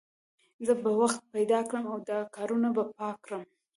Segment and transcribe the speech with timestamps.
[0.65, 3.43] زه به وخت پیدا کړم او دا کارونه به پاک کړم